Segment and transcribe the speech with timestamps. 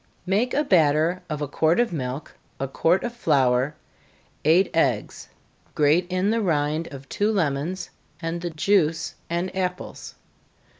[0.25, 3.75] Make a batter of a quart of milk, a quart of flour,
[4.43, 5.29] eight eggs
[5.75, 10.15] grate in the rind of two lemons, and the juice and apples.